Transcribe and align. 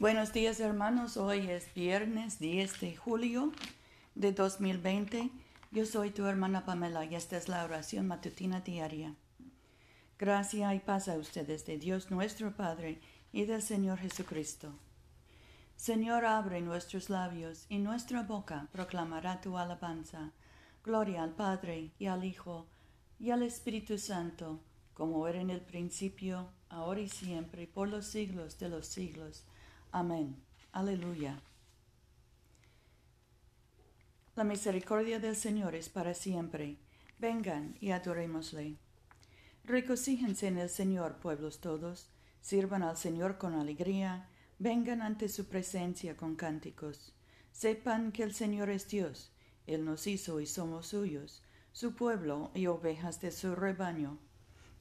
Buenos 0.00 0.32
días 0.32 0.58
hermanos, 0.60 1.18
hoy 1.18 1.50
es 1.50 1.74
viernes 1.74 2.38
10 2.38 2.80
de 2.80 2.96
julio 2.96 3.52
de 4.14 4.32
2020. 4.32 5.28
Yo 5.72 5.84
soy 5.84 6.10
tu 6.10 6.24
hermana 6.24 6.64
Pamela 6.64 7.04
y 7.04 7.14
esta 7.14 7.36
es 7.36 7.50
la 7.50 7.62
oración 7.64 8.06
matutina 8.06 8.62
diaria. 8.62 9.14
Gracia 10.18 10.74
y 10.74 10.78
paz 10.78 11.08
a 11.08 11.18
ustedes 11.18 11.66
de 11.66 11.76
Dios 11.76 12.10
nuestro 12.10 12.56
Padre 12.56 12.98
y 13.30 13.44
del 13.44 13.60
Señor 13.60 13.98
Jesucristo. 13.98 14.72
Señor, 15.76 16.24
abre 16.24 16.62
nuestros 16.62 17.10
labios 17.10 17.66
y 17.68 17.76
nuestra 17.76 18.22
boca 18.22 18.68
proclamará 18.72 19.42
tu 19.42 19.58
alabanza. 19.58 20.32
Gloria 20.82 21.24
al 21.24 21.34
Padre 21.34 21.90
y 21.98 22.06
al 22.06 22.24
Hijo 22.24 22.66
y 23.18 23.32
al 23.32 23.42
Espíritu 23.42 23.98
Santo, 23.98 24.60
como 24.94 25.28
era 25.28 25.42
en 25.42 25.50
el 25.50 25.60
principio, 25.60 26.48
ahora 26.70 27.02
y 27.02 27.08
siempre, 27.10 27.66
por 27.66 27.86
los 27.86 28.06
siglos 28.06 28.58
de 28.58 28.70
los 28.70 28.86
siglos. 28.86 29.44
Amén. 29.92 30.36
Aleluya. 30.72 31.42
La 34.36 34.44
misericordia 34.44 35.18
del 35.18 35.34
Señor 35.34 35.74
es 35.74 35.88
para 35.88 36.14
siempre. 36.14 36.78
Vengan 37.18 37.76
y 37.80 37.90
adorémosle. 37.90 38.76
Recocíjense 39.64 40.46
en 40.46 40.58
el 40.58 40.68
Señor, 40.68 41.16
pueblos 41.16 41.60
todos. 41.60 42.08
Sirvan 42.40 42.84
al 42.84 42.96
Señor 42.96 43.36
con 43.36 43.54
alegría. 43.54 44.28
Vengan 44.60 45.02
ante 45.02 45.28
su 45.28 45.46
presencia 45.46 46.16
con 46.16 46.36
cánticos. 46.36 47.12
Sepan 47.50 48.12
que 48.12 48.22
el 48.22 48.32
Señor 48.32 48.70
es 48.70 48.88
Dios. 48.88 49.32
Él 49.66 49.84
nos 49.84 50.06
hizo 50.06 50.40
y 50.40 50.46
somos 50.46 50.86
suyos, 50.86 51.42
su 51.72 51.94
pueblo 51.94 52.52
y 52.54 52.66
ovejas 52.68 53.20
de 53.20 53.32
su 53.32 53.56
rebaño. 53.56 54.18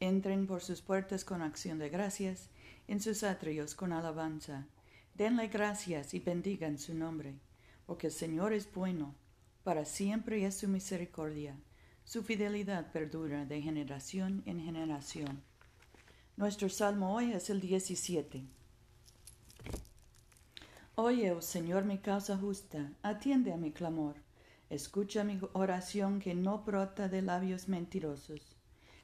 Entren 0.00 0.46
por 0.46 0.62
sus 0.62 0.80
puertas 0.80 1.24
con 1.24 1.42
acción 1.42 1.78
de 1.78 1.90
gracias, 1.90 2.48
en 2.88 3.00
sus 3.00 3.22
atrios 3.22 3.74
con 3.74 3.92
alabanza. 3.92 4.66
Denle 5.14 5.46
gracias 5.46 6.12
y 6.12 6.18
bendigan 6.18 6.76
su 6.76 6.92
nombre, 6.92 7.38
porque 7.86 8.08
el 8.08 8.12
Señor 8.12 8.52
es 8.52 8.72
bueno, 8.72 9.14
para 9.62 9.84
siempre 9.84 10.44
es 10.44 10.56
su 10.56 10.66
misericordia, 10.66 11.56
su 12.04 12.24
fidelidad 12.24 12.90
perdura 12.90 13.44
de 13.44 13.62
generación 13.62 14.42
en 14.44 14.60
generación. 14.60 15.40
Nuestro 16.36 16.68
salmo 16.68 17.14
hoy 17.14 17.30
es 17.30 17.48
el 17.48 17.60
17. 17.60 18.42
Oye, 20.96 21.30
oh 21.30 21.40
Señor, 21.40 21.84
mi 21.84 21.98
causa 21.98 22.36
justa, 22.36 22.92
atiende 23.02 23.52
a 23.52 23.56
mi 23.56 23.70
clamor, 23.70 24.16
escucha 24.68 25.22
mi 25.22 25.38
oración 25.52 26.18
que 26.18 26.34
no 26.34 26.64
brota 26.64 27.08
de 27.08 27.22
labios 27.22 27.68
mentirosos. 27.68 28.56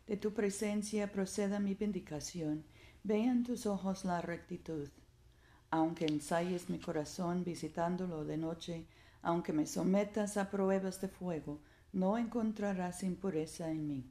De 0.08 0.16
tu 0.16 0.34
presencia 0.34 1.12
proceda 1.12 1.60
mi 1.60 1.74
vindicación, 1.74 2.64
vean 3.04 3.44
tus 3.44 3.64
ojos 3.64 4.04
la 4.04 4.20
rectitud 4.20 4.88
aunque 5.70 6.06
ensayes 6.06 6.68
mi 6.68 6.78
corazón 6.78 7.44
visitándolo 7.44 8.24
de 8.24 8.36
noche, 8.36 8.86
aunque 9.22 9.52
me 9.52 9.66
sometas 9.66 10.36
a 10.36 10.50
pruebas 10.50 11.00
de 11.00 11.08
fuego, 11.08 11.60
no 11.92 12.18
encontrarás 12.18 13.02
impureza 13.02 13.70
en 13.70 13.86
mí. 13.86 14.10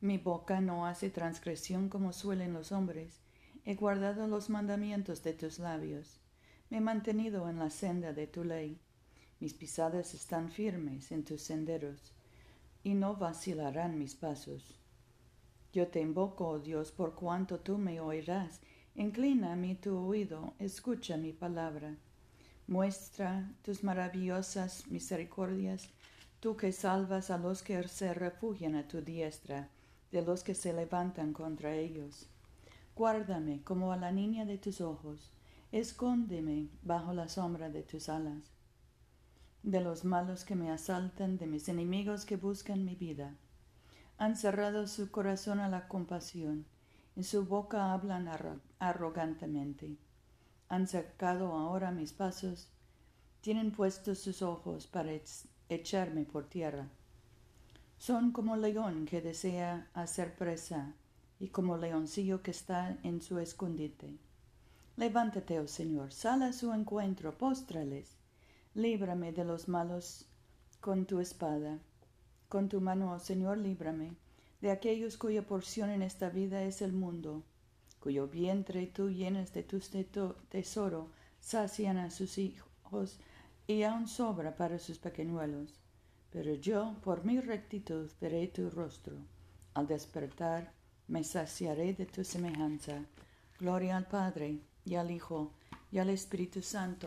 Mi 0.00 0.18
boca 0.18 0.60
no 0.60 0.86
hace 0.86 1.10
transgresión 1.10 1.88
como 1.88 2.12
suelen 2.12 2.52
los 2.52 2.72
hombres. 2.72 3.20
He 3.64 3.74
guardado 3.74 4.26
los 4.26 4.50
mandamientos 4.50 5.22
de 5.22 5.32
tus 5.32 5.58
labios. 5.58 6.20
Me 6.68 6.78
he 6.78 6.80
mantenido 6.80 7.48
en 7.48 7.58
la 7.58 7.70
senda 7.70 8.12
de 8.12 8.26
tu 8.26 8.44
ley. 8.44 8.78
Mis 9.40 9.54
pisadas 9.54 10.14
están 10.14 10.50
firmes 10.50 11.10
en 11.10 11.24
tus 11.24 11.42
senderos, 11.42 12.12
y 12.82 12.94
no 12.94 13.16
vacilarán 13.16 13.98
mis 13.98 14.14
pasos. 14.14 14.78
Yo 15.72 15.88
te 15.88 16.00
invoco, 16.00 16.48
oh 16.48 16.58
Dios, 16.58 16.92
por 16.92 17.14
cuanto 17.14 17.60
tú 17.60 17.78
me 17.78 18.00
oirás 18.00 18.60
Mí 18.96 19.74
tu 19.74 19.96
oído, 19.96 20.54
escucha 20.60 21.16
mi 21.16 21.32
palabra. 21.32 21.96
Muestra 22.68 23.50
tus 23.62 23.82
maravillosas 23.82 24.86
misericordias, 24.86 25.88
tú 26.38 26.56
que 26.56 26.70
salvas 26.70 27.30
a 27.30 27.38
los 27.38 27.64
que 27.64 27.88
se 27.88 28.14
refugian 28.14 28.76
a 28.76 28.86
tu 28.86 29.00
diestra, 29.00 29.68
de 30.12 30.22
los 30.22 30.44
que 30.44 30.54
se 30.54 30.72
levantan 30.72 31.32
contra 31.32 31.74
ellos. 31.74 32.28
Guárdame 32.94 33.62
como 33.64 33.90
a 33.92 33.96
la 33.96 34.12
niña 34.12 34.44
de 34.44 34.58
tus 34.58 34.80
ojos, 34.80 35.32
escóndeme 35.72 36.68
bajo 36.82 37.12
la 37.12 37.28
sombra 37.28 37.70
de 37.70 37.82
tus 37.82 38.08
alas. 38.08 38.52
De 39.64 39.80
los 39.80 40.04
malos 40.04 40.44
que 40.44 40.54
me 40.54 40.70
asaltan, 40.70 41.36
de 41.36 41.48
mis 41.48 41.68
enemigos 41.68 42.24
que 42.24 42.36
buscan 42.36 42.84
mi 42.84 42.94
vida. 42.94 43.34
Han 44.18 44.36
cerrado 44.36 44.86
su 44.86 45.10
corazón 45.10 45.58
a 45.58 45.68
la 45.68 45.88
compasión 45.88 46.64
en 47.16 47.22
su 47.24 47.44
boca 47.44 47.92
hablan 47.92 48.28
arrogantemente. 48.78 49.96
Han 50.68 50.88
sacado 50.88 51.52
ahora 51.52 51.92
mis 51.92 52.12
pasos, 52.12 52.68
tienen 53.40 53.70
puestos 53.70 54.18
sus 54.18 54.42
ojos 54.42 54.86
para 54.86 55.12
echarme 55.68 56.24
por 56.24 56.46
tierra. 56.46 56.88
Son 57.98 58.32
como 58.32 58.56
león 58.56 59.06
que 59.06 59.20
desea 59.20 59.88
hacer 59.94 60.36
presa 60.36 60.94
y 61.38 61.48
como 61.48 61.76
leoncillo 61.76 62.42
que 62.42 62.50
está 62.50 62.98
en 63.02 63.22
su 63.22 63.38
escondite. 63.38 64.18
Levántate, 64.96 65.60
oh 65.60 65.68
Señor, 65.68 66.12
sal 66.12 66.42
a 66.42 66.52
su 66.52 66.72
encuentro, 66.72 67.36
póstrales. 67.36 68.16
Líbrame 68.74 69.32
de 69.32 69.44
los 69.44 69.68
malos 69.68 70.26
con 70.80 71.06
tu 71.06 71.20
espada. 71.20 71.78
Con 72.48 72.68
tu 72.68 72.80
mano, 72.80 73.12
oh 73.12 73.18
Señor, 73.18 73.58
líbrame 73.58 74.16
de 74.64 74.70
aquellos 74.70 75.18
cuya 75.18 75.46
porción 75.46 75.90
en 75.90 76.00
esta 76.00 76.30
vida 76.30 76.62
es 76.62 76.80
el 76.80 76.94
mundo, 76.94 77.44
cuyo 78.00 78.28
vientre 78.28 78.86
tú 78.86 79.10
llenas 79.10 79.52
de 79.52 79.62
tu 79.62 79.78
tesoro, 80.48 81.10
sacian 81.38 81.98
a 81.98 82.10
sus 82.10 82.38
hijos 82.38 83.20
y 83.66 83.82
aún 83.82 84.08
sobra 84.08 84.56
para 84.56 84.78
sus 84.78 84.98
pequeñuelos. 84.98 85.78
Pero 86.30 86.54
yo, 86.54 86.96
por 87.04 87.26
mi 87.26 87.40
rectitud, 87.40 88.10
veré 88.22 88.46
tu 88.48 88.70
rostro. 88.70 89.18
Al 89.74 89.86
despertar, 89.86 90.72
me 91.08 91.24
saciaré 91.24 91.92
de 91.92 92.06
tu 92.06 92.24
semejanza. 92.24 93.04
Gloria 93.60 93.98
al 93.98 94.06
Padre, 94.06 94.60
y 94.86 94.94
al 94.94 95.10
Hijo, 95.10 95.52
y 95.92 95.98
al 95.98 96.08
Espíritu 96.08 96.62
Santo, 96.62 97.06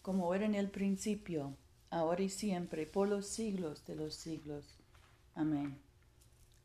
como 0.00 0.34
era 0.34 0.46
en 0.46 0.54
el 0.54 0.70
principio, 0.70 1.58
ahora 1.90 2.22
y 2.22 2.30
siempre, 2.30 2.86
por 2.86 3.06
los 3.06 3.26
siglos 3.26 3.84
de 3.84 3.96
los 3.96 4.14
siglos. 4.14 4.78
Amén. 5.34 5.85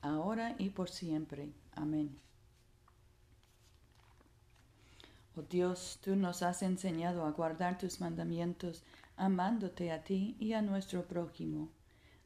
ahora 0.00 0.54
y 0.58 0.70
por 0.70 0.88
siempre. 0.90 1.52
Amén. 1.72 2.18
Oh 5.36 5.42
Dios, 5.42 5.98
tú 6.02 6.16
nos 6.16 6.42
has 6.42 6.62
enseñado 6.62 7.26
a 7.26 7.30
guardar 7.30 7.76
tus 7.76 8.00
mandamientos, 8.00 8.84
amándote 9.16 9.92
a 9.92 10.02
ti 10.02 10.34
y 10.40 10.54
a 10.54 10.62
nuestro 10.62 11.06
prójimo. 11.06 11.68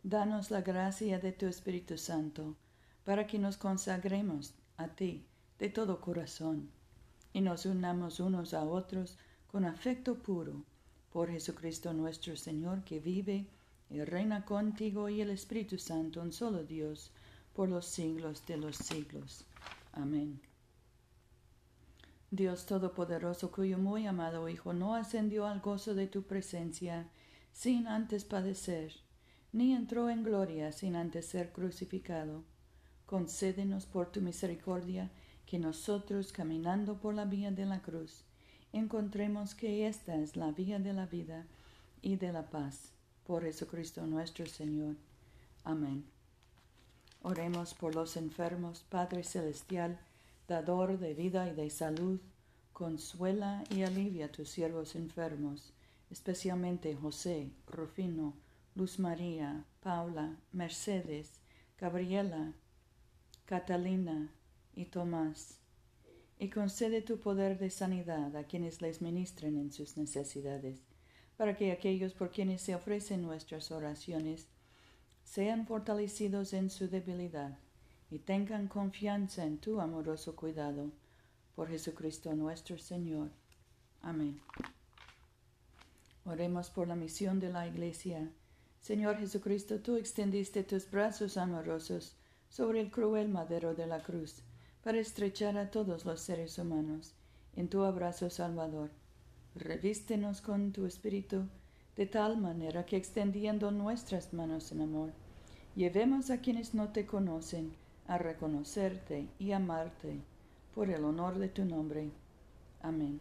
Danos 0.03 0.51
la 0.51 0.63
gracia 0.63 1.19
de 1.19 1.33
tu 1.33 1.47
Espíritu 1.47 1.99
Santo, 1.99 2.57
para 3.05 3.27
que 3.27 3.39
nos 3.39 3.57
consagremos 3.57 4.55
a 4.77 4.89
ti 4.89 5.27
de 5.59 5.69
todo 5.69 6.01
corazón, 6.01 6.71
y 7.33 7.41
nos 7.41 7.67
unamos 7.67 8.21
unos 8.21 8.55
a 8.55 8.63
otros 8.63 9.19
con 9.49 9.65
afecto 9.65 10.15
puro, 10.15 10.65
por 11.13 11.31
Jesucristo 11.31 11.93
nuestro 11.93 12.37
Señor, 12.37 12.85
que 12.85 13.01
vive 13.01 13.47
y 13.91 14.05
reina 14.05 14.45
contigo 14.45 15.09
y 15.09 15.21
el 15.21 15.31
Espíritu 15.31 15.79
Santo, 15.79 16.23
un 16.23 16.33
solo 16.33 16.63
Dios, 16.63 17.11
por 17.55 17.69
los 17.69 17.87
siglos 17.87 18.45
de 18.47 18.57
los 18.57 18.77
siglos. 18.77 19.45
Amén. 19.93 20.41
Dios 22.31 22.67
Todopoderoso, 22.67 23.51
cuyo 23.51 23.77
muy 23.79 24.07
amado 24.07 24.49
Hijo 24.49 24.73
no 24.73 24.95
ascendió 24.95 25.47
al 25.47 25.61
gozo 25.61 25.95
de 25.95 26.07
tu 26.07 26.23
presencia 26.23 27.09
sin 27.53 27.89
antes 27.89 28.25
padecer, 28.25 28.93
ni 29.53 29.75
entró 29.75 30.09
en 30.11 30.23
gloria 30.23 30.71
sin 30.71 30.95
antes 30.95 31.27
ser 31.27 31.53
crucificado, 31.53 32.45
concédenos 33.07 33.87
por 33.87 34.13
tu 34.13 34.21
misericordia 34.21 35.11
que 35.45 35.59
nosotros, 35.59 36.33
caminando 36.33 37.01
por 37.01 37.15
la 37.15 37.25
vía 37.25 37.51
de 37.51 37.67
la 37.67 37.83
cruz, 37.83 38.23
encontremos 38.73 39.57
que 39.57 39.89
esta 39.89 40.15
es 40.15 40.37
la 40.37 40.53
vía 40.53 40.79
de 40.79 40.93
la 40.93 41.07
vida 41.07 41.47
y 42.01 42.15
de 42.15 42.33
la 42.33 42.49
paz. 42.49 42.93
Por 43.27 43.43
Jesucristo 43.43 44.07
nuestro 44.07 44.47
Señor. 44.47 44.95
Amén. 45.65 46.05
Oremos 47.23 47.75
por 47.75 47.95
los 47.95 48.17
enfermos, 48.17 48.85
Padre 48.89 49.25
Celestial, 49.25 49.99
dador 50.49 50.99
de 50.99 51.15
vida 51.15 51.49
y 51.49 51.55
de 51.55 51.69
salud. 51.71 52.21
consuela 52.73 53.63
y 53.69 53.83
alivia 53.83 54.27
a 54.27 54.33
tus 54.33 54.49
siervos 54.49 54.95
enfermos, 54.95 55.75
especialmente 56.11 56.97
José, 56.97 57.51
Rufino, 57.67 58.33
Luz 58.75 58.99
María, 58.99 59.67
Paula, 59.81 60.39
Mercedes, 60.53 61.41
Gabriela, 61.79 62.55
Catalina 63.45 64.33
y 64.75 64.87
Tomás, 64.87 65.59
y 66.39 66.49
concede 66.49 67.03
tu 67.03 67.19
poder 67.19 67.59
de 67.59 67.69
sanidad 67.69 68.35
a 68.35 68.45
quienes 68.45 68.81
les 68.81 69.03
ministren 69.03 69.59
en 69.59 69.73
sus 69.73 69.99
necesidades, 69.99 70.81
para 71.37 71.57
que 71.57 71.73
aquellos 71.73 72.15
por 72.15 72.31
quienes 72.31 72.63
se 72.63 72.75
ofrecen 72.75 73.21
nuestras 73.21 73.71
oraciones 73.71 74.47
sean 75.31 75.65
fortalecidos 75.65 76.53
en 76.55 76.71
su 76.71 76.89
debilidad 76.89 77.57
y 78.11 78.19
tengan 78.19 78.67
confianza 78.67 79.47
en 79.47 79.59
tu 79.59 79.81
amoroso 79.81 80.35
cuidado. 80.35 80.91
Por 81.55 81.69
Jesucristo 81.69 82.35
nuestro 82.35 82.79
Señor. 82.79 83.31
Amén. 84.03 84.41
Oremos 86.25 86.69
por 86.71 86.89
la 86.89 86.97
misión 86.97 87.39
de 87.39 87.49
la 87.49 87.69
Iglesia. 87.69 88.29
Señor 88.81 89.19
Jesucristo, 89.19 89.79
tú 89.79 89.95
extendiste 89.95 90.65
tus 90.65 90.91
brazos 90.91 91.37
amorosos 91.37 92.17
sobre 92.49 92.81
el 92.81 92.91
cruel 92.91 93.29
madero 93.29 93.77
de 93.77 93.87
la 93.87 94.03
cruz 94.03 94.43
para 94.83 94.99
estrechar 94.99 95.57
a 95.59 95.71
todos 95.71 96.05
los 96.05 96.21
seres 96.21 96.59
humanos 96.59 97.15
en 97.55 97.69
tu 97.69 97.85
abrazo 97.85 98.31
salvador. 98.31 98.91
Revístenos 99.55 100.41
con 100.41 100.73
tu 100.73 100.87
espíritu 100.87 101.47
de 102.01 102.07
tal 102.07 102.39
manera 102.39 102.87
que 102.87 102.97
extendiendo 102.97 103.71
nuestras 103.71 104.33
manos 104.33 104.73
en 104.73 104.81
amor, 104.81 105.13
llevemos 105.77 106.31
a 106.31 106.39
quienes 106.39 106.75
no 106.75 106.89
te 106.89 107.07
conocen 107.07 107.75
a 108.07 108.19
reconocerte 108.19 109.29
y 109.39 109.53
amarte 109.53 110.21
por 110.75 110.91
el 110.91 111.05
honor 111.05 111.39
de 111.39 111.49
tu 111.49 111.65
nombre. 111.65 112.11
Amén. 112.83 113.21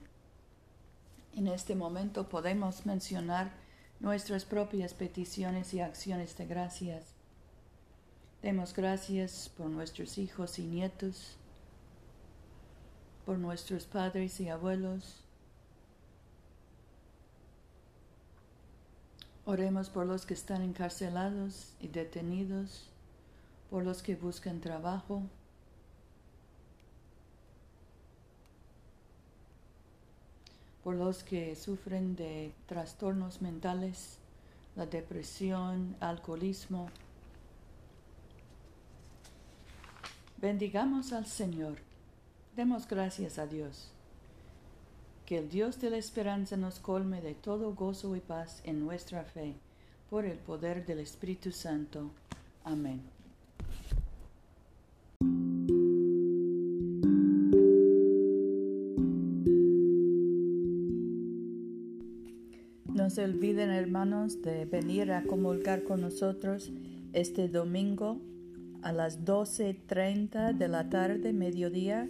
En 1.35 1.47
este 1.47 1.75
momento 1.75 2.27
podemos 2.27 2.85
mencionar 2.85 3.51
nuestras 3.99 4.45
propias 4.45 4.93
peticiones 4.93 5.73
y 5.73 5.81
acciones 5.81 6.37
de 6.37 6.45
gracias. 6.45 7.13
Demos 8.41 8.73
gracias 8.73 9.51
por 9.55 9.67
nuestros 9.67 10.17
hijos 10.17 10.59
y 10.59 10.63
nietos, 10.63 11.37
por 13.25 13.37
nuestros 13.37 13.85
padres 13.85 14.39
y 14.39 14.49
abuelos. 14.49 15.23
Oremos 19.49 19.89
por 19.89 20.05
los 20.05 20.27
que 20.27 20.35
están 20.35 20.61
encarcelados 20.61 21.73
y 21.81 21.87
detenidos, 21.87 22.87
por 23.71 23.83
los 23.83 24.03
que 24.03 24.15
buscan 24.15 24.61
trabajo, 24.61 25.23
por 30.83 30.93
los 30.93 31.23
que 31.23 31.55
sufren 31.55 32.15
de 32.15 32.53
trastornos 32.67 33.41
mentales, 33.41 34.19
la 34.75 34.85
depresión, 34.85 35.95
alcoholismo. 35.99 36.91
Bendigamos 40.37 41.11
al 41.11 41.25
Señor. 41.25 41.79
Demos 42.55 42.87
gracias 42.87 43.39
a 43.39 43.47
Dios. 43.47 43.89
Que 45.29 45.37
el 45.37 45.47
Dios 45.47 45.79
de 45.79 45.91
la 45.91 45.97
esperanza 45.97 46.57
nos 46.57 46.79
colme 46.79 47.21
de 47.21 47.35
todo 47.35 47.75
gozo 47.75 48.15
y 48.15 48.19
paz 48.19 48.63
en 48.65 48.83
nuestra 48.83 49.23
fe, 49.23 49.53
por 50.09 50.25
el 50.25 50.39
poder 50.39 50.87
del 50.87 50.97
Espíritu 50.97 51.51
Santo. 51.51 52.09
Amén. 52.63 52.99
No 62.91 63.11
se 63.11 63.23
olviden, 63.23 63.69
hermanos, 63.69 64.41
de 64.41 64.65
venir 64.65 65.11
a 65.11 65.21
comulgar 65.21 65.83
con 65.83 66.01
nosotros 66.01 66.71
este 67.13 67.47
domingo 67.49 68.17
a 68.81 68.91
las 68.93 69.25
12.30 69.25 70.57
de 70.57 70.67
la 70.67 70.89
tarde, 70.89 71.33
mediodía, 71.33 72.09